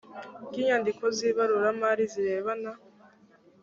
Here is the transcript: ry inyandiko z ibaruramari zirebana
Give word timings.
ry 0.47 0.55
inyandiko 0.61 1.03
z 1.15 1.17
ibaruramari 1.29 2.03
zirebana 2.13 2.71